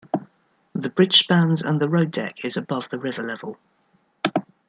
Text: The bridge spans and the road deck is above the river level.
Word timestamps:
The 0.73 0.89
bridge 0.89 1.19
spans 1.19 1.61
and 1.61 1.79
the 1.79 1.87
road 1.87 2.09
deck 2.09 2.43
is 2.43 2.57
above 2.57 2.89
the 2.89 2.97
river 2.97 3.21
level. 3.21 3.57